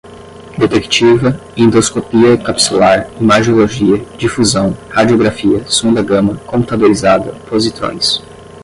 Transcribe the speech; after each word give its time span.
detectiva, 0.57 1.39
endoscopia 1.55 2.35
capsular, 2.35 3.07
imagiologia, 3.21 3.99
difusão, 4.17 4.75
radiografia, 4.89 5.63
sonda 5.67 6.01
gama, 6.01 6.37
computadorizada, 6.39 7.33
positrões 7.47 8.19